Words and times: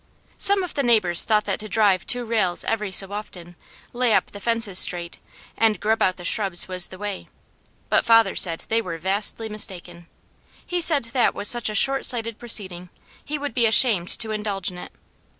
Some 0.39 0.63
of 0.63 0.73
the 0.73 0.81
neighbours 0.81 1.25
thought 1.25 1.45
that 1.45 1.59
to 1.59 1.69
drive 1.69 2.07
two 2.07 2.25
rails 2.25 2.63
every 2.63 2.91
so 2.91 3.11
often, 3.11 3.55
lay 3.93 4.15
up 4.15 4.31
the 4.31 4.39
fences 4.39 4.79
straight, 4.79 5.19
and 5.55 5.79
grub 5.79 6.01
out 6.01 6.17
the 6.17 6.25
shrubs 6.25 6.67
was 6.67 6.87
the 6.87 6.97
way, 6.97 7.29
but 7.87 8.03
father 8.03 8.35
said 8.35 8.65
they 8.67 8.81
were 8.81 8.97
vastly 8.97 9.47
mistaken. 9.47 10.07
He 10.65 10.81
said 10.81 11.03
that 11.13 11.35
was 11.35 11.47
such 11.47 11.69
a 11.69 11.75
shortsighted 11.75 12.39
proceeding, 12.39 12.89
he 13.23 13.37
would 13.37 13.53
be 13.53 13.67
ashamed 13.67 14.07
to 14.17 14.31
indulge 14.31 14.71
in 14.71 14.79
it. 14.79 14.91